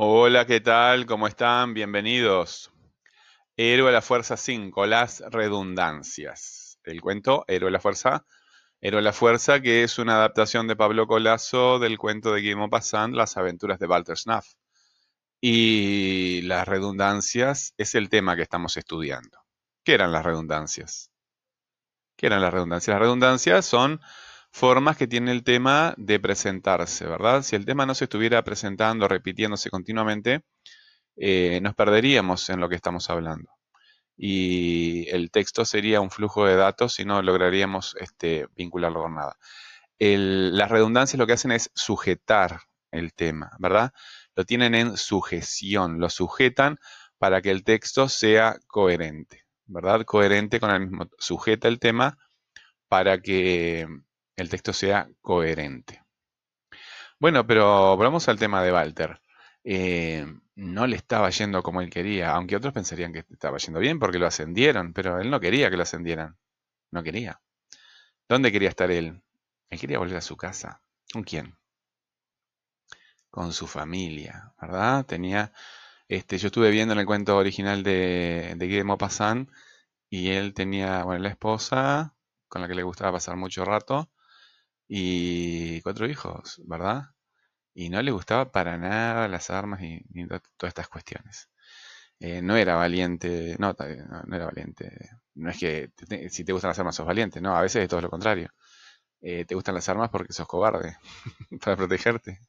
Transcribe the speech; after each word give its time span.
Hola, 0.00 0.46
¿qué 0.46 0.60
tal? 0.60 1.06
¿Cómo 1.06 1.26
están? 1.26 1.74
Bienvenidos. 1.74 2.70
Héroe 3.56 3.88
de 3.88 3.92
la 3.92 4.00
Fuerza 4.00 4.36
5, 4.36 4.86
las 4.86 5.24
redundancias. 5.28 6.78
El 6.84 7.00
cuento 7.00 7.44
Héroe 7.48 7.66
de 7.66 7.72
la 7.72 7.80
Fuerza. 7.80 8.24
Héroe 8.80 9.00
de 9.00 9.04
la 9.04 9.12
Fuerza, 9.12 9.60
que 9.60 9.82
es 9.82 9.98
una 9.98 10.14
adaptación 10.14 10.68
de 10.68 10.76
Pablo 10.76 11.08
Colazo 11.08 11.80
del 11.80 11.98
cuento 11.98 12.32
de 12.32 12.42
Guillermo 12.42 12.70
Passant, 12.70 13.12
Las 13.12 13.36
aventuras 13.36 13.80
de 13.80 13.88
Walter 13.88 14.16
Schnaff. 14.16 14.46
Y 15.40 16.42
las 16.42 16.68
redundancias 16.68 17.74
es 17.76 17.96
el 17.96 18.08
tema 18.08 18.36
que 18.36 18.42
estamos 18.42 18.76
estudiando. 18.76 19.40
¿Qué 19.82 19.94
eran 19.94 20.12
las 20.12 20.24
redundancias? 20.24 21.10
¿Qué 22.16 22.26
eran 22.26 22.40
las 22.40 22.54
redundancias? 22.54 22.94
Las 22.94 23.00
redundancias 23.00 23.66
son 23.66 24.00
formas 24.58 24.96
que 24.96 25.06
tiene 25.06 25.30
el 25.30 25.44
tema 25.44 25.94
de 25.96 26.18
presentarse, 26.18 27.06
¿verdad? 27.06 27.42
Si 27.42 27.54
el 27.54 27.64
tema 27.64 27.86
no 27.86 27.94
se 27.94 28.04
estuviera 28.04 28.42
presentando, 28.42 29.06
repitiéndose 29.06 29.70
continuamente, 29.70 30.42
eh, 31.16 31.60
nos 31.62 31.74
perderíamos 31.76 32.50
en 32.50 32.60
lo 32.60 32.68
que 32.68 32.74
estamos 32.74 33.08
hablando. 33.08 33.50
Y 34.16 35.08
el 35.10 35.30
texto 35.30 35.64
sería 35.64 36.00
un 36.00 36.10
flujo 36.10 36.44
de 36.44 36.56
datos 36.56 36.98
y 36.98 37.04
no 37.04 37.22
lograríamos 37.22 37.96
este, 38.00 38.48
vincularlo 38.56 39.02
con 39.02 39.14
nada. 39.14 39.36
las 39.98 40.70
redundancias 40.70 41.18
lo 41.18 41.26
que 41.26 41.34
hacen 41.34 41.52
es 41.52 41.70
sujetar 41.74 42.60
el 42.90 43.14
tema, 43.14 43.52
¿verdad? 43.60 43.92
Lo 44.34 44.44
tienen 44.44 44.74
en 44.74 44.96
sujeción, 44.96 46.00
lo 46.00 46.10
sujetan 46.10 46.78
para 47.18 47.42
que 47.42 47.52
el 47.52 47.62
texto 47.64 48.08
sea 48.08 48.58
coherente, 48.66 49.44
¿verdad? 49.66 50.04
Coherente 50.04 50.58
con 50.60 50.70
el 50.70 50.80
mismo, 50.80 51.08
sujeta 51.18 51.68
el 51.68 51.78
tema 51.78 52.18
para 52.88 53.20
que 53.20 53.86
el 54.38 54.48
texto 54.48 54.72
sea 54.72 55.08
coherente. 55.20 56.02
Bueno, 57.18 57.46
pero 57.46 57.96
volvamos 57.96 58.28
al 58.28 58.38
tema 58.38 58.62
de 58.62 58.72
Walter. 58.72 59.20
Eh, 59.64 60.24
no 60.54 60.86
le 60.86 60.96
estaba 60.96 61.28
yendo 61.30 61.62
como 61.62 61.80
él 61.80 61.90
quería, 61.90 62.30
aunque 62.34 62.56
otros 62.56 62.72
pensarían 62.72 63.12
que 63.12 63.24
estaba 63.30 63.58
yendo 63.58 63.80
bien 63.80 63.98
porque 63.98 64.18
lo 64.20 64.26
ascendieron, 64.26 64.92
pero 64.92 65.20
él 65.20 65.28
no 65.30 65.40
quería 65.40 65.70
que 65.70 65.76
lo 65.76 65.82
ascendieran. 65.82 66.36
No 66.92 67.02
quería. 67.02 67.40
¿Dónde 68.28 68.52
quería 68.52 68.68
estar 68.68 68.90
él? 68.92 69.22
Él 69.70 69.80
quería 69.80 69.98
volver 69.98 70.18
a 70.18 70.20
su 70.20 70.36
casa. 70.36 70.82
¿Con 71.12 71.24
quién? 71.24 71.56
Con 73.30 73.52
su 73.52 73.66
familia, 73.66 74.54
¿verdad? 74.60 75.04
Tenía, 75.04 75.52
este, 76.08 76.38
yo 76.38 76.46
estuve 76.46 76.70
viendo 76.70 76.94
en 76.94 77.00
el 77.00 77.06
cuento 77.06 77.36
original 77.36 77.82
de, 77.82 78.54
de 78.56 78.66
Guillermo 78.66 78.98
Pazán 78.98 79.50
y 80.08 80.30
él 80.30 80.54
tenía, 80.54 81.02
bueno, 81.02 81.22
la 81.24 81.30
esposa 81.30 82.14
con 82.48 82.62
la 82.62 82.68
que 82.68 82.74
le 82.76 82.84
gustaba 82.84 83.12
pasar 83.12 83.36
mucho 83.36 83.64
rato 83.64 84.10
y 84.88 85.80
cuatro 85.82 86.06
hijos, 86.08 86.60
¿verdad? 86.66 87.04
Y 87.74 87.90
no 87.90 88.02
le 88.02 88.10
gustaba 88.12 88.52
para 88.52 88.78
nada 88.78 89.28
las 89.28 89.50
armas 89.50 89.82
y, 89.82 90.02
todas 90.28 90.42
estas 90.62 90.88
cuestiones. 90.88 91.50
Eh, 92.20 92.42
no 92.42 92.56
era 92.56 92.76
valiente, 92.76 93.56
no, 93.58 93.74
no, 93.78 94.36
era 94.36 94.46
valiente. 94.46 94.90
No 95.34 95.50
es 95.50 95.58
que 95.58 95.92
si 96.30 96.44
te 96.44 96.52
gustan 96.52 96.70
las 96.70 96.78
armas 96.80 96.96
sos 96.96 97.06
valiente, 97.06 97.40
no, 97.40 97.56
a 97.56 97.62
veces 97.62 97.84
es 97.84 97.88
todo 97.88 98.00
lo 98.02 98.10
contrario. 98.10 98.50
Eh, 99.22 99.44
te 99.46 99.54
gustan 99.54 99.74
las 99.76 99.88
armas 99.88 100.10
porque 100.10 100.32
sos 100.32 100.48
cobarde, 100.48 100.96
para 101.64 101.76
protegerte. 101.76 102.40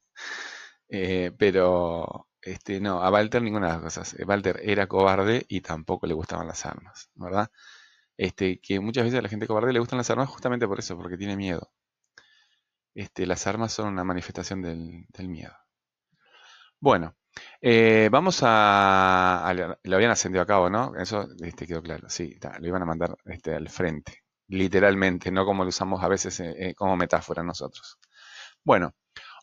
Eh, 0.89 1.31
pero 1.37 2.27
este, 2.41 2.79
no, 2.81 3.01
a 3.03 3.11
Walter 3.11 3.41
ninguna 3.41 3.67
de 3.67 3.73
las 3.73 3.81
cosas. 3.83 4.15
Walter 4.27 4.59
era 4.63 4.87
cobarde 4.87 5.45
y 5.47 5.61
tampoco 5.61 6.07
le 6.07 6.13
gustaban 6.13 6.47
las 6.47 6.65
armas, 6.65 7.09
¿verdad? 7.15 7.51
Este, 8.17 8.59
que 8.61 8.79
muchas 8.79 9.05
veces 9.05 9.19
a 9.19 9.23
la 9.23 9.29
gente 9.29 9.47
cobarde 9.47 9.73
le 9.73 9.79
gustan 9.79 9.97
las 9.97 10.09
armas 10.11 10.29
justamente 10.29 10.67
por 10.67 10.79
eso, 10.79 10.97
porque 10.97 11.17
tiene 11.17 11.37
miedo. 11.37 11.71
Este, 12.93 13.25
las 13.25 13.47
armas 13.47 13.73
son 13.73 13.87
una 13.87 14.03
manifestación 14.03 14.61
del, 14.61 15.29
miedo. 15.29 15.53
Bueno, 16.79 17.15
eh, 17.61 18.09
vamos 18.11 18.39
a, 18.43 19.53
Lo 19.83 19.95
habían 19.95 20.11
ascendido 20.11 20.41
a 20.41 20.45
cabo, 20.45 20.69
¿no? 20.69 20.93
Eso 20.95 21.27
este, 21.41 21.67
quedó 21.67 21.81
claro. 21.81 22.09
Sí, 22.09 22.37
lo 22.59 22.67
iban 22.67 22.81
a 22.81 22.85
mandar 22.85 23.15
este, 23.25 23.55
al 23.55 23.69
frente. 23.69 24.23
Literalmente, 24.47 25.31
no 25.31 25.45
como 25.45 25.63
lo 25.63 25.69
usamos 25.69 26.03
a 26.03 26.07
veces 26.07 26.39
eh, 26.39 26.53
eh, 26.57 26.73
como 26.75 26.95
metáfora 26.95 27.43
nosotros. 27.43 27.99
Bueno, 28.63 28.93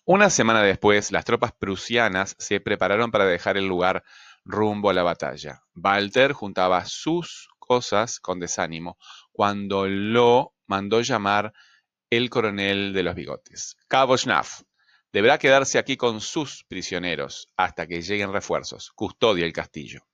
una 0.05 0.31
semana 0.31 0.63
después, 0.63 1.13
las 1.13 1.25
tropas 1.25 1.53
prusianas 1.53 2.37
se 2.39 2.61
prepararon 2.61 3.11
para 3.11 3.27
dejar 3.27 3.57
el 3.57 3.67
lugar 3.67 4.05
rumbo 4.45 4.91
a 4.91 4.95
la 4.95 5.03
batalla. 5.03 5.63
Walter 5.75 6.33
juntaba 6.33 6.85
sus 6.85 7.49
cosas 7.59 8.21
con 8.21 8.39
desánimo 8.39 8.99
cuando 9.33 9.87
lo 9.89 10.55
mandó 10.67 11.01
llamar 11.01 11.53
el 12.11 12.31
coronel 12.31 12.93
de 12.93 13.03
los 13.03 13.15
bigotes. 13.15 13.77
Cabo 13.89 14.17
Schnaff 14.17 14.63
deberá 15.13 15.39
quedarse 15.39 15.79
aquí 15.79 15.97
con 15.97 16.21
sus 16.21 16.65
prisioneros 16.65 17.51
hasta 17.57 17.87
que 17.87 18.03
lleguen 18.03 18.33
refuerzos. 18.33 18.93
Custodia 18.95 19.47
el 19.47 19.53
castillo. 19.53 20.07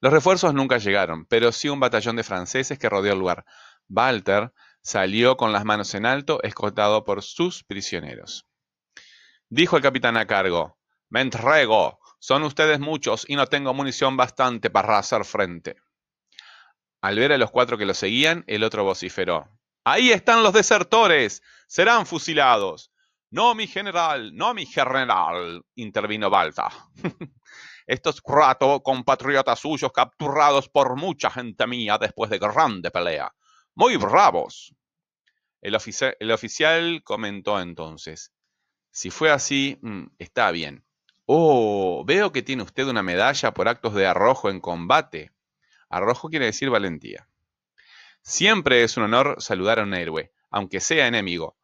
Los 0.00 0.12
refuerzos 0.12 0.52
nunca 0.52 0.78
llegaron, 0.78 1.24
pero 1.26 1.50
sí 1.50 1.68
un 1.68 1.80
batallón 1.80 2.16
de 2.16 2.24
franceses 2.24 2.78
que 2.78 2.88
rodeó 2.88 3.14
el 3.14 3.18
lugar. 3.18 3.44
Walter 3.88 4.52
salió 4.82 5.36
con 5.36 5.52
las 5.52 5.64
manos 5.64 5.94
en 5.94 6.04
alto, 6.04 6.42
escoltado 6.42 7.04
por 7.04 7.22
sus 7.22 7.64
prisioneros. 7.64 8.46
Dijo 9.48 9.76
el 9.76 9.82
capitán 9.82 10.16
a 10.16 10.26
cargo, 10.26 10.78
me 11.08 11.20
entrego, 11.20 12.00
son 12.18 12.42
ustedes 12.42 12.80
muchos 12.80 13.24
y 13.28 13.36
no 13.36 13.46
tengo 13.46 13.72
munición 13.72 14.16
bastante 14.16 14.68
para 14.68 14.98
hacer 14.98 15.24
frente. 15.24 15.76
Al 17.00 17.18
ver 17.18 17.32
a 17.32 17.38
los 17.38 17.50
cuatro 17.50 17.78
que 17.78 17.86
lo 17.86 17.94
seguían, 17.94 18.44
el 18.46 18.64
otro 18.64 18.84
vociferó, 18.84 19.48
Ahí 19.84 20.10
están 20.10 20.42
los 20.42 20.52
desertores. 20.52 21.42
Serán 21.66 22.06
fusilados. 22.06 22.90
No, 23.30 23.54
mi 23.54 23.66
general, 23.66 24.34
no, 24.34 24.54
mi 24.54 24.64
general, 24.64 25.62
intervino 25.74 26.30
Balta. 26.30 26.70
Estos 27.86 28.22
cuatro 28.22 28.80
compatriotas 28.82 29.58
suyos 29.58 29.92
capturados 29.92 30.68
por 30.68 30.96
mucha 30.96 31.30
gente 31.30 31.66
mía 31.66 31.98
después 31.98 32.30
de 32.30 32.38
grande 32.38 32.90
pelea. 32.90 33.34
Muy 33.74 33.96
bravos. 33.96 34.74
El, 35.60 35.76
el 36.20 36.30
oficial 36.30 37.02
comentó 37.04 37.60
entonces. 37.60 38.32
Si 38.90 39.10
fue 39.10 39.30
así, 39.30 39.78
mm, 39.82 40.04
está 40.18 40.50
bien. 40.50 40.84
Oh, 41.26 42.04
veo 42.06 42.32
que 42.32 42.42
tiene 42.42 42.62
usted 42.62 42.86
una 42.86 43.02
medalla 43.02 43.52
por 43.52 43.68
actos 43.68 43.94
de 43.94 44.06
arrojo 44.06 44.48
en 44.48 44.60
combate. 44.60 45.32
Arrojo 45.88 46.28
quiere 46.28 46.46
decir 46.46 46.70
valentía. 46.70 47.28
Siempre 48.26 48.82
es 48.82 48.96
un 48.96 49.02
honor 49.02 49.36
saludar 49.38 49.78
a 49.78 49.82
un 49.82 49.92
héroe, 49.92 50.32
aunque 50.50 50.80
sea 50.80 51.06
enemigo. 51.06 51.58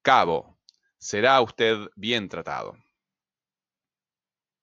Cabo, 0.00 0.58
será 0.96 1.38
usted 1.42 1.76
bien 1.94 2.30
tratado. 2.30 2.74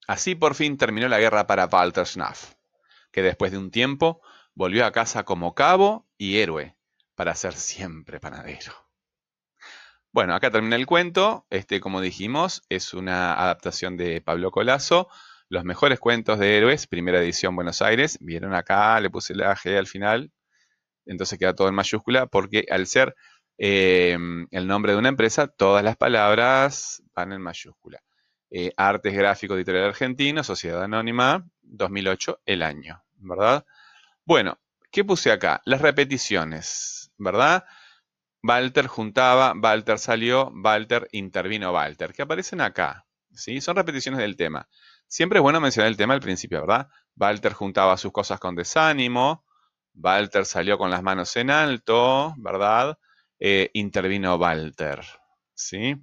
Así 0.07 0.33
por 0.33 0.55
fin 0.55 0.77
terminó 0.77 1.07
la 1.07 1.19
guerra 1.19 1.45
para 1.45 1.67
Walter 1.67 2.07
Schnaff, 2.07 2.55
que 3.11 3.21
después 3.21 3.51
de 3.51 3.59
un 3.59 3.69
tiempo 3.69 4.19
volvió 4.55 4.83
a 4.83 4.91
casa 4.91 5.25
como 5.25 5.53
cabo 5.53 6.07
y 6.17 6.39
héroe, 6.39 6.75
para 7.13 7.35
ser 7.35 7.53
siempre 7.53 8.19
panadero. 8.19 8.73
Bueno, 10.11 10.33
acá 10.33 10.49
termina 10.49 10.75
el 10.75 10.87
cuento. 10.87 11.45
Este, 11.51 11.79
como 11.79 12.01
dijimos, 12.01 12.63
es 12.69 12.95
una 12.95 13.35
adaptación 13.35 13.95
de 13.95 14.21
Pablo 14.21 14.49
Colazo. 14.49 15.07
Los 15.49 15.65
mejores 15.65 15.99
cuentos 15.99 16.39
de 16.39 16.57
héroes, 16.57 16.87
primera 16.87 17.19
edición 17.19 17.55
Buenos 17.55 17.83
Aires. 17.83 18.17
Vieron 18.21 18.55
acá, 18.55 18.99
le 18.99 19.11
puse 19.11 19.35
la 19.35 19.55
G 19.55 19.77
al 19.77 19.87
final 19.87 20.31
entonces 21.05 21.39
queda 21.39 21.53
todo 21.53 21.67
en 21.67 21.75
mayúscula, 21.75 22.27
porque 22.27 22.65
al 22.69 22.87
ser 22.87 23.15
eh, 23.57 24.17
el 24.51 24.67
nombre 24.67 24.93
de 24.93 24.97
una 24.97 25.09
empresa, 25.09 25.47
todas 25.47 25.83
las 25.83 25.97
palabras 25.97 27.03
van 27.13 27.33
en 27.33 27.41
mayúscula. 27.41 28.01
Eh, 28.49 28.71
Artes 28.77 29.13
Gráfico 29.13 29.55
Editorial 29.55 29.85
Argentino, 29.85 30.43
Sociedad 30.43 30.83
Anónima, 30.83 31.47
2008, 31.61 32.41
el 32.45 32.61
año, 32.61 33.03
¿verdad? 33.15 33.65
Bueno, 34.25 34.59
¿qué 34.91 35.03
puse 35.03 35.31
acá? 35.31 35.61
Las 35.65 35.81
repeticiones, 35.81 37.11
¿verdad? 37.17 37.65
Walter 38.43 38.87
juntaba, 38.87 39.53
Walter 39.55 39.97
salió, 39.97 40.51
Walter 40.53 41.07
intervino, 41.13 41.71
Walter, 41.71 42.13
que 42.13 42.21
aparecen 42.21 42.61
acá, 42.61 43.05
¿sí? 43.31 43.61
Son 43.61 43.75
repeticiones 43.75 44.19
del 44.19 44.35
tema. 44.35 44.67
Siempre 45.07 45.39
es 45.39 45.41
bueno 45.41 45.61
mencionar 45.61 45.89
el 45.89 45.97
tema 45.97 46.13
al 46.13 46.19
principio, 46.19 46.61
¿verdad? 46.61 46.89
Walter 47.15 47.53
juntaba 47.53 47.97
sus 47.97 48.11
cosas 48.11 48.39
con 48.39 48.55
desánimo, 48.55 49.45
Walter 49.95 50.45
salió 50.45 50.77
con 50.77 50.89
las 50.89 51.03
manos 51.03 51.35
en 51.35 51.49
alto, 51.49 52.33
¿verdad? 52.37 52.97
Eh, 53.39 53.69
intervino 53.73 54.35
Walter, 54.35 55.01
¿sí? 55.53 55.95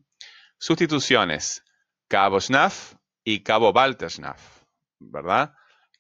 Sustituciones, 0.59 1.65
Cabo 2.09 2.41
Schnaff 2.41 2.95
y 3.25 3.43
Cabo 3.43 3.73
Walter 3.73 4.11
Schnaff, 4.11 4.65
¿verdad? 4.99 5.55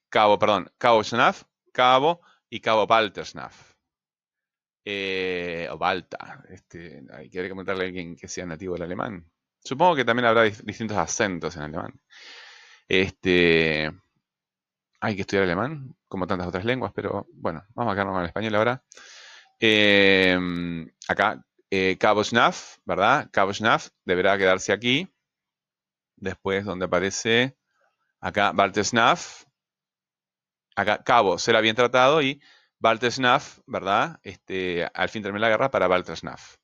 Cabo, 0.08 0.38
perdón, 0.38 0.70
Cabo 0.78 1.02
Schnaff, 1.02 1.44
Cabo 1.72 2.20
y 2.48 2.60
Cabo 2.60 2.84
Walter 2.84 3.24
Schnaff. 3.24 3.70
Eh, 4.84 5.68
o 5.70 5.76
Balta, 5.76 6.42
este, 6.48 7.02
hay 7.12 7.28
que 7.28 7.48
comentarle 7.50 7.84
a 7.84 7.86
alguien 7.86 8.16
que 8.16 8.28
sea 8.28 8.46
nativo 8.46 8.74
del 8.74 8.84
alemán. 8.84 9.30
Supongo 9.62 9.94
que 9.94 10.04
también 10.04 10.26
habrá 10.26 10.44
distintos 10.44 10.96
acentos 10.96 11.54
en 11.56 11.62
alemán. 11.62 12.00
Este, 12.88 13.92
hay 15.00 15.16
que 15.16 15.22
estudiar 15.22 15.44
alemán, 15.44 15.96
como 16.08 16.26
tantas 16.26 16.48
otras 16.48 16.64
lenguas, 16.64 16.92
pero 16.94 17.26
bueno, 17.32 17.64
vamos 17.74 17.92
a 17.92 17.94
quedarnos 17.94 18.14
con 18.14 18.24
español 18.24 18.54
ahora. 18.54 18.84
Em, 19.58 20.88
acá, 21.08 21.44
eh, 21.70 21.96
Cabo 21.98 22.24
Schnaff, 22.24 22.78
¿verdad? 22.84 23.28
Cabo 23.32 23.52
Schnaff 23.52 23.88
deberá 24.04 24.36
quedarse 24.38 24.72
aquí. 24.72 25.08
Después, 26.16 26.64
donde 26.64 26.84
aparece 26.84 27.56
Acá 28.20 28.52
Baltesnaf, 28.52 29.44
acá 30.76 31.02
Cabo 31.02 31.38
será 31.38 31.60
bien 31.62 31.74
tratado 31.74 32.20
y 32.20 32.40
Baltesnaf, 32.78 33.60
¿verdad? 33.66 34.20
Este, 34.22 34.86
al 34.92 35.08
fin 35.08 35.22
termina 35.22 35.46
la 35.46 35.48
guerra 35.48 35.70
para 35.70 35.88
Baltesnaf. 35.88 36.56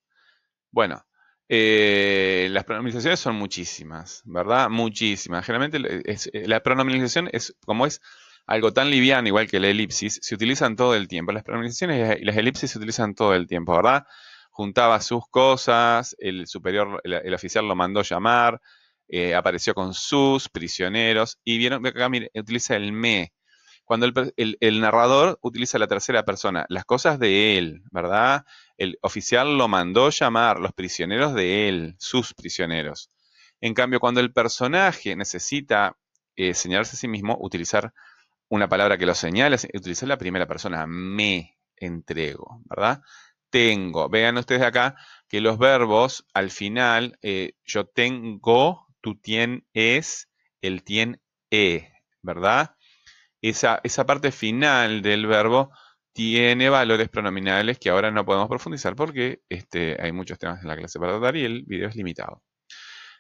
Bueno, 0.71 1.07
eh, 1.49 2.49
las 2.51 2.65
pronominalizaciones 2.65 3.21
son 3.21 3.37
muchísimas, 3.37 4.23
¿verdad? 4.27 4.69
Muchísimas. 4.69 5.47
Generalmente 5.47 6.03
eh, 6.05 6.47
la 6.47 6.63
pronominalización 6.63 7.31
es 7.33 7.57
como 7.65 7.87
es 7.87 8.03
algo 8.47 8.73
tan 8.73 8.91
liviano, 8.91 9.29
igual 9.29 9.49
que 9.49 9.61
la 9.61 9.69
elipsis, 9.69 10.21
se 10.23 10.35
utilizan 10.35 10.77
todo 10.77 10.95
el 10.95 11.09
tiempo. 11.09 11.33
Las 11.33 11.43
pronominalizaciones 11.43 12.21
y 12.21 12.25
las 12.25 12.37
elipsis 12.37 12.71
se 12.71 12.79
utilizan 12.79 13.15
todo 13.15 13.35
el 13.35 13.47
tiempo, 13.47 13.75
¿verdad? 13.75 14.07
Juntaba 14.51 15.01
sus 15.01 15.29
cosas, 15.29 16.17
el 16.19 16.47
superior, 16.47 17.01
el, 17.05 17.35
oficial 17.35 17.67
lo 17.67 17.75
mandó 17.75 18.03
llamar, 18.03 18.61
eh, 19.09 19.35
apareció 19.35 19.75
con 19.75 19.95
sus 19.95 20.49
prisioneros, 20.49 21.39
y 21.45 21.59
vieron 21.59 21.83
que 21.83 21.91
acá, 21.91 22.09
mire, 22.09 22.31
utiliza 22.35 22.77
el 22.77 22.93
me. 22.93 23.33
Cuando 23.85 24.07
el, 24.37 24.81
narrador 24.81 25.39
utiliza 25.43 25.79
la 25.79 25.87
tercera 25.87 26.25
persona, 26.25 26.67
las 26.69 26.85
cosas 26.85 27.19
de 27.21 27.59
él, 27.59 27.83
¿verdad? 27.93 28.45
El 28.77 28.99
oficial 29.03 29.59
lo 29.59 29.69
mandó 29.69 30.11
llamar, 30.11 30.59
los 30.59 30.73
prisioneros 30.73 31.35
de 31.35 31.69
él, 31.69 31.95
sus 31.99 32.35
prisioneros. 32.35 33.11
En 33.61 33.75
cambio, 33.75 34.01
cuando 34.01 34.21
el 34.21 34.33
personaje 34.33 35.15
necesita 35.15 35.97
eh, 36.35 36.55
señalarse 36.55 36.97
a 36.97 36.99
sí 36.99 37.09
mismo, 37.09 37.37
utilizar 37.41 37.93
una 38.49 38.69
palabra 38.69 38.99
que 38.99 39.07
lo 39.07 39.15
señale, 39.15 39.57
utilizar 39.75 40.09
la 40.09 40.19
primera 40.19 40.47
persona, 40.47 40.87
me 40.87 41.59
entrego, 41.77 42.63
¿verdad? 42.65 43.03
Tengo. 43.51 44.09
Vean 44.09 44.39
ustedes 44.39 44.63
acá 44.63 44.97
que 45.29 45.41
los 45.41 45.59
verbos 45.59 46.27
al 46.35 46.51
final, 46.51 47.19
eh, 47.23 47.53
yo 47.65 47.87
tengo, 47.87 48.87
tú 49.01 49.17
tienes, 49.21 50.29
el 50.63 50.83
tien 50.85 51.21
e, 51.51 51.91
¿verdad? 52.23 52.77
Esa, 53.43 53.81
esa 53.85 54.07
parte 54.07 54.33
final 54.33 55.03
del 55.03 55.27
verbo 55.27 55.71
tiene 56.13 56.71
valores 56.71 57.09
pronominales 57.09 57.79
que 57.79 57.91
ahora 57.91 58.11
no 58.11 58.25
podemos 58.25 58.49
profundizar 58.49 58.97
porque 58.97 59.43
este, 59.49 59.97
hay 60.01 60.13
muchos 60.13 60.39
temas 60.39 60.63
en 60.63 60.69
la 60.69 60.77
clase 60.77 60.99
para 60.99 61.13
tratar 61.13 61.37
y 61.37 61.45
el 61.45 61.65
video 61.65 61.89
es 61.89 61.97
limitado. 61.97 62.43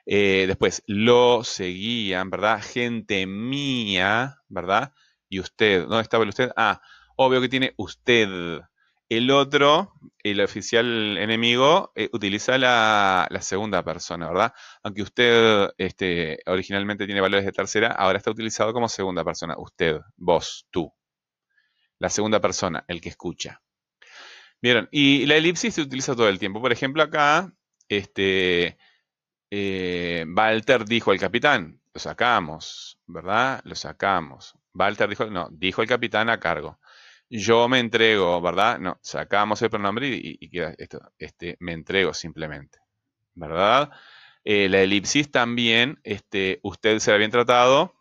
Eh, 0.06 0.44
después, 0.46 0.82
lo 0.86 1.42
seguían, 1.44 2.30
¿verdad? 2.30 2.62
Gente 2.62 3.26
mía, 3.26 4.38
¿verdad? 4.48 4.92
Usted. 5.40 5.82
¿Dónde 5.82 6.02
estaba 6.02 6.22
el 6.24 6.30
usted? 6.30 6.50
Ah, 6.56 6.80
obvio 7.16 7.40
que 7.40 7.48
tiene 7.48 7.74
usted. 7.76 8.60
El 9.08 9.30
otro, 9.30 9.92
el 10.24 10.40
oficial 10.40 11.16
enemigo, 11.18 11.92
eh, 11.94 12.08
utiliza 12.12 12.58
la, 12.58 13.28
segunda 13.40 13.84
persona, 13.84 14.28
¿verdad? 14.28 14.52
Aunque 14.82 15.02
usted 15.02 15.68
este, 15.78 16.38
originalmente 16.46 17.06
tiene 17.06 17.20
valores 17.20 17.46
de 17.46 17.52
tercera, 17.52 17.92
ahora 17.92 18.18
está 18.18 18.32
utilizado 18.32 18.72
como 18.72 18.88
segunda 18.88 19.24
persona. 19.24 19.54
Usted, 19.58 20.00
vos, 20.16 20.66
tú. 20.70 20.92
La 21.98 22.10
segunda 22.10 22.40
persona, 22.40 22.84
el 22.88 23.00
que 23.00 23.10
escucha. 23.10 23.62
Vieron, 24.60 24.88
y 24.90 25.26
la 25.26 25.36
elipsis 25.36 25.74
se 25.74 25.82
utiliza 25.82 26.16
todo 26.16 26.28
el 26.28 26.40
tiempo. 26.40 26.60
Por 26.60 26.72
ejemplo, 26.72 27.02
acá, 27.02 27.52
este, 27.88 28.76
eh, 29.50 30.24
Walter 30.36 30.84
dijo 30.84 31.12
al 31.12 31.20
capitán, 31.20 31.80
lo 31.94 32.00
sacamos, 32.00 32.98
¿verdad? 33.06 33.60
Lo 33.64 33.74
sacamos. 33.74 34.54
Walter 34.76 35.08
dijo, 35.08 35.26
no, 35.26 35.48
dijo 35.50 35.82
el 35.82 35.88
capitán 35.88 36.28
a 36.30 36.38
cargo. 36.38 36.78
Yo 37.28 37.68
me 37.68 37.80
entrego, 37.80 38.40
¿verdad? 38.40 38.78
No, 38.78 38.98
sacamos 39.02 39.60
el 39.62 39.70
pronombre 39.70 40.08
y, 40.08 40.48
queda 40.48 40.74
esto, 40.78 41.00
este, 41.18 41.56
me 41.60 41.72
entrego 41.72 42.14
simplemente, 42.14 42.78
¿verdad? 43.34 43.90
Eh, 44.44 44.68
la 44.68 44.80
elipsis 44.80 45.30
también, 45.30 45.98
este, 46.04 46.60
usted 46.62 47.00
será 47.00 47.16
bien 47.16 47.32
tratado. 47.32 47.94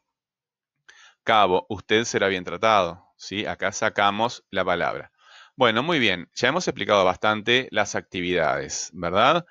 Cabo, 1.24 1.66
usted 1.70 2.04
será 2.04 2.28
bien 2.28 2.44
tratado, 2.44 3.04
¿sí? 3.18 3.48
Acá 3.48 3.72
sacamos 3.72 4.44
la 4.52 4.64
palabra. 4.64 5.12
Bueno, 5.56 5.82
muy 5.82 5.98
bien, 5.98 6.30
ya 6.36 6.50
hemos 6.50 6.68
explicado 6.68 7.04
bastante 7.04 7.68
las 7.72 7.96
actividades, 7.96 8.92
¿verdad? 8.94 9.46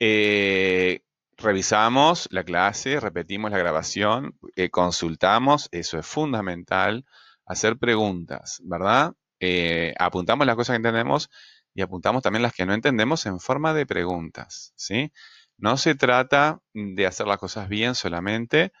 Eh, 0.00 1.02
revisamos 1.42 2.28
la 2.30 2.44
clase, 2.44 3.00
repetimos 3.00 3.50
la 3.50 3.58
grabación, 3.58 4.38
eh, 4.56 4.70
consultamos, 4.70 5.68
eso 5.72 5.98
es 5.98 6.06
fundamental, 6.06 7.04
hacer 7.46 7.78
preguntas, 7.78 8.60
¿verdad? 8.64 9.14
Eh, 9.40 9.94
apuntamos 9.98 10.46
las 10.46 10.56
cosas 10.56 10.74
que 10.74 10.76
entendemos 10.78 11.30
y 11.74 11.82
apuntamos 11.82 12.22
también 12.22 12.42
las 12.42 12.54
que 12.54 12.66
no 12.66 12.74
entendemos 12.74 13.26
en 13.26 13.40
forma 13.40 13.74
de 13.74 13.86
preguntas, 13.86 14.72
¿sí? 14.76 15.12
No 15.58 15.76
se 15.76 15.94
trata 15.94 16.60
de 16.74 17.06
hacer 17.06 17.26
las 17.26 17.38
cosas 17.38 17.68
bien 17.68 17.94
solamente, 17.94 18.72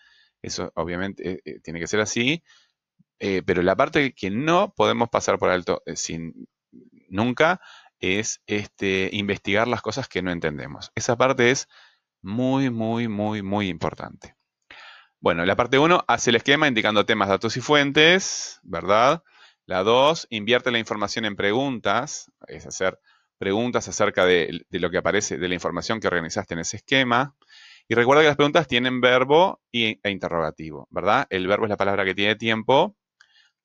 eso 0.42 0.72
obviamente 0.74 1.40
eh, 1.44 1.60
tiene 1.62 1.80
que 1.80 1.86
ser 1.86 2.00
así, 2.00 2.42
pero 3.46 3.62
la 3.62 3.76
parte 3.76 4.14
que 4.14 4.30
no 4.30 4.74
podemos 4.74 5.08
pasar 5.08 5.38
por 5.38 5.50
alto 5.50 5.80
sin, 5.94 6.48
nunca 7.08 7.60
es 8.00 8.42
este, 8.46 9.10
investigar 9.12 9.68
las 9.68 9.80
cosas 9.80 10.08
que 10.08 10.22
no 10.22 10.32
entendemos. 10.32 10.90
Esa 10.96 11.16
parte 11.16 11.50
es 11.52 11.68
muy, 12.22 12.70
muy, 12.70 13.08
muy, 13.08 13.42
muy 13.42 13.68
importante. 13.68 14.36
Bueno, 15.20 15.44
la 15.44 15.56
parte 15.56 15.78
1 15.78 16.04
hace 16.08 16.30
el 16.30 16.36
esquema 16.36 16.66
indicando 16.66 17.06
temas, 17.06 17.28
datos 17.28 17.56
y 17.56 17.60
fuentes, 17.60 18.58
¿verdad? 18.62 19.22
La 19.66 19.82
2 19.82 20.26
invierte 20.30 20.70
la 20.70 20.78
información 20.78 21.24
en 21.24 21.36
preguntas, 21.36 22.30
es 22.48 22.66
hacer 22.66 22.98
preguntas 23.38 23.88
acerca 23.88 24.24
de, 24.24 24.64
lo 24.70 24.90
que 24.90 24.98
aparece, 24.98 25.38
de 25.38 25.48
la 25.48 25.54
información 25.54 26.00
que 26.00 26.06
organizaste 26.06 26.54
en 26.54 26.60
ese 26.60 26.78
esquema. 26.78 27.36
Y 27.88 27.94
recuerda 27.94 28.22
que 28.22 28.28
las 28.28 28.36
preguntas 28.36 28.68
tienen 28.68 29.00
verbo 29.00 29.60
e 29.72 29.98
interrogativo, 30.04 30.86
¿verdad? 30.90 31.26
El 31.30 31.46
verbo 31.46 31.66
es 31.66 31.70
la 31.70 31.76
palabra 31.76 32.04
que 32.04 32.14
tiene 32.14 32.36
tiempo. 32.36 32.96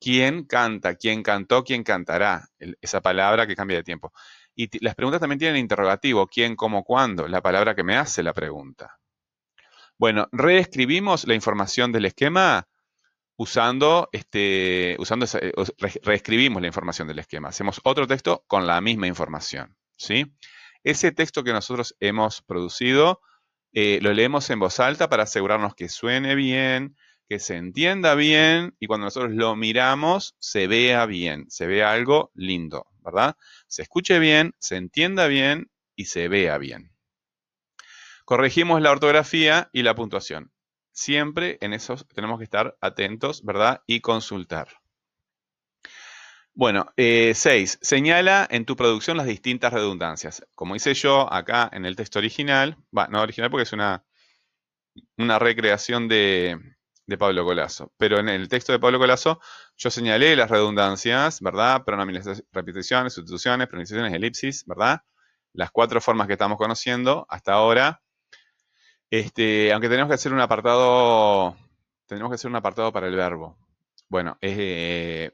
¿Quién 0.00 0.44
canta? 0.44 0.94
¿Quién 0.94 1.22
cantó? 1.22 1.64
¿Quién 1.64 1.82
cantará? 1.82 2.48
esa 2.80 3.00
palabra 3.00 3.46
que 3.46 3.56
cambia 3.56 3.78
de 3.78 3.84
tiempo. 3.84 4.12
Y 4.60 4.84
las 4.84 4.96
preguntas 4.96 5.20
también 5.20 5.38
tienen 5.38 5.60
interrogativo, 5.60 6.26
quién, 6.26 6.56
cómo, 6.56 6.82
cuándo, 6.82 7.28
la 7.28 7.40
palabra 7.40 7.76
que 7.76 7.84
me 7.84 7.96
hace 7.96 8.24
la 8.24 8.34
pregunta. 8.34 8.98
Bueno, 9.96 10.28
reescribimos 10.32 11.28
la 11.28 11.34
información 11.34 11.92
del 11.92 12.06
esquema 12.06 12.66
usando, 13.36 14.08
este, 14.10 14.96
usando 14.98 15.26
eh, 15.40 15.52
reescribimos 16.02 16.60
la 16.60 16.66
información 16.66 17.06
del 17.06 17.20
esquema. 17.20 17.50
Hacemos 17.50 17.80
otro 17.84 18.08
texto 18.08 18.42
con 18.48 18.66
la 18.66 18.80
misma 18.80 19.06
información. 19.06 19.76
¿sí? 19.96 20.26
Ese 20.82 21.12
texto 21.12 21.44
que 21.44 21.52
nosotros 21.52 21.94
hemos 22.00 22.42
producido 22.42 23.20
eh, 23.72 24.00
lo 24.02 24.12
leemos 24.12 24.50
en 24.50 24.58
voz 24.58 24.80
alta 24.80 25.08
para 25.08 25.22
asegurarnos 25.22 25.76
que 25.76 25.88
suene 25.88 26.34
bien, 26.34 26.96
que 27.28 27.38
se 27.38 27.54
entienda 27.54 28.16
bien 28.16 28.74
y 28.80 28.88
cuando 28.88 29.04
nosotros 29.04 29.30
lo 29.32 29.54
miramos 29.54 30.34
se 30.40 30.66
vea 30.66 31.06
bien, 31.06 31.48
se 31.48 31.68
vea 31.68 31.92
algo 31.92 32.32
lindo, 32.34 32.88
¿verdad? 33.12 33.36
Se 33.66 33.82
escuche 33.82 34.18
bien, 34.18 34.54
se 34.58 34.76
entienda 34.76 35.26
bien 35.26 35.70
y 35.96 36.06
se 36.06 36.28
vea 36.28 36.58
bien. 36.58 36.92
Corregimos 38.24 38.82
la 38.82 38.90
ortografía 38.90 39.70
y 39.72 39.82
la 39.82 39.94
puntuación. 39.94 40.52
Siempre 40.92 41.58
en 41.60 41.72
eso 41.72 41.96
tenemos 42.14 42.38
que 42.38 42.44
estar 42.44 42.76
atentos, 42.80 43.44
¿verdad? 43.44 43.82
Y 43.86 44.00
consultar. 44.00 44.68
Bueno, 46.52 46.92
6. 46.96 47.36
Eh, 47.46 47.78
señala 47.80 48.46
en 48.50 48.64
tu 48.64 48.74
producción 48.76 49.16
las 49.16 49.26
distintas 49.26 49.72
redundancias. 49.72 50.44
Como 50.54 50.74
hice 50.74 50.92
yo 50.94 51.32
acá 51.32 51.70
en 51.72 51.86
el 51.86 51.94
texto 51.94 52.18
original, 52.18 52.76
bueno, 52.90 53.10
no 53.12 53.22
original 53.22 53.50
porque 53.50 53.62
es 53.62 53.72
una, 53.72 54.04
una 55.16 55.38
recreación 55.38 56.08
de, 56.08 56.58
de 57.08 57.16
Pablo 57.16 57.44
Colazo. 57.44 57.90
Pero 57.96 58.18
en 58.18 58.28
el 58.28 58.48
texto 58.48 58.70
de 58.70 58.78
Pablo 58.78 58.98
Colazo 58.98 59.40
yo 59.76 59.90
señalé 59.90 60.36
las 60.36 60.50
redundancias, 60.50 61.40
¿verdad? 61.40 61.82
Pronominales, 61.84 62.44
repeticiones, 62.52 63.14
sustituciones, 63.14 63.66
pronunciaciones, 63.66 64.12
elipsis, 64.12 64.64
¿verdad? 64.66 65.02
Las 65.54 65.70
cuatro 65.70 66.00
formas 66.02 66.26
que 66.26 66.34
estamos 66.34 66.58
conociendo 66.58 67.26
hasta 67.30 67.54
ahora. 67.54 68.02
Este, 69.10 69.72
aunque 69.72 69.88
tenemos 69.88 70.08
que 70.08 70.16
hacer 70.16 70.34
un 70.34 70.40
apartado, 70.40 71.56
tenemos 72.06 72.30
que 72.30 72.34
hacer 72.34 72.50
un 72.50 72.56
apartado 72.56 72.92
para 72.92 73.08
el 73.08 73.16
verbo. 73.16 73.56
Bueno, 74.10 74.36
es, 74.42 75.32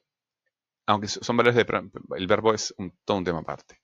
aunque 0.87 1.09
son 1.09 1.37
valores 1.37 1.57
de, 1.57 1.90
el 2.16 2.26
verbo 2.28 2.54
es 2.54 2.73
todo 3.04 3.16
un 3.16 3.25
tema 3.25 3.40
aparte. 3.40 3.81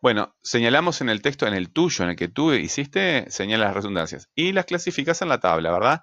Bueno, 0.00 0.36
señalamos 0.40 1.00
en 1.00 1.08
el 1.08 1.20
texto, 1.20 1.48
en 1.48 1.54
el 1.54 1.72
tuyo, 1.72 2.04
en 2.04 2.10
el 2.10 2.16
que 2.16 2.28
tú 2.28 2.52
hiciste, 2.52 3.28
señala 3.28 3.64
las 3.64 3.74
redundancias. 3.74 4.28
Y 4.36 4.52
las 4.52 4.66
clasificas 4.66 5.20
en 5.22 5.30
la 5.30 5.40
tabla, 5.40 5.72
¿verdad? 5.72 6.02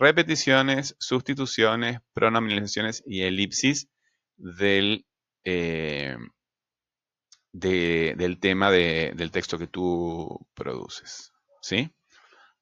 Repeticiones, 0.00 0.96
sustituciones, 0.98 2.00
pronominalizaciones 2.14 3.04
y 3.06 3.22
elipsis 3.22 3.88
del, 4.36 5.06
eh, 5.44 6.16
del 7.52 8.40
tema 8.40 8.70
del 8.70 9.30
texto 9.30 9.58
que 9.58 9.66
tú 9.66 10.46
produces. 10.54 11.32
¿Sí? 11.60 11.92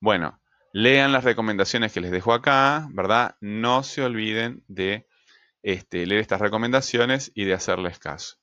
Bueno, 0.00 0.40
lean 0.73 1.12
las 1.12 1.23
recomendaciones 1.23 1.92
que 1.92 2.00
les 2.00 2.11
dejo 2.11 2.33
acá, 2.33 2.88
¿verdad? 2.90 3.37
No 3.40 3.85
se 3.85 4.02
olviden 4.02 4.64
de 4.66 5.07
este, 5.62 6.07
leer 6.07 6.21
estas 6.21 6.40
recomendaciones 6.40 7.30
y 7.35 7.45
de 7.45 7.54
hacerles 7.54 8.00
caso. 8.00 8.37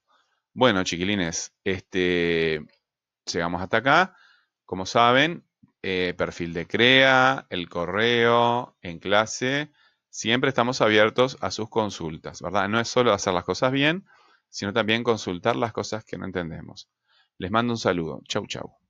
Bueno, 0.54 0.86
chiquilines, 0.86 1.54
este, 1.66 2.66
llegamos 3.26 3.62
hasta 3.62 3.78
acá. 3.78 4.16
Como 4.64 4.86
saben, 4.86 5.46
eh, 5.88 6.16
perfil 6.18 6.54
de 6.54 6.66
CREA, 6.66 7.46
el 7.50 7.70
correo, 7.70 8.76
en 8.82 8.98
clase, 8.98 9.72
Siempre 10.16 10.48
estamos 10.48 10.80
abiertos 10.80 11.38
a 11.42 11.52
sus 11.52 11.68
consultas, 11.68 12.42
¿verdad? 12.42 12.70
No 12.70 12.80
es 12.80 12.88
solo 12.88 13.12
hacer 13.12 13.34
las 13.34 13.44
cosas 13.44 13.74
bien, 13.74 14.06
sino 14.48 14.72
también 14.72 15.04
consultar 15.04 15.58
las 15.58 15.74
cosas 15.74 16.06
que 16.06 16.18
no 16.18 16.24
entendemos. 16.24 16.88
Les 17.38 17.52
mando 17.52 17.74
un 17.74 17.78
saludo. 17.78 18.22
Chau, 18.26 18.48
chau. 18.48 18.85